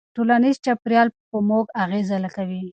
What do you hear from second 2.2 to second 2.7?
کوي.